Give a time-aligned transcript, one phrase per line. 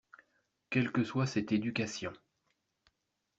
[0.71, 2.11] Quelle que soit cette éducation.